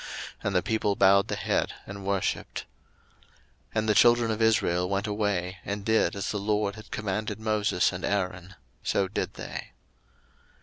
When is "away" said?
5.05-5.57